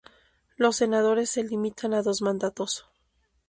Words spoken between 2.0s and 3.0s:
dos mandatos.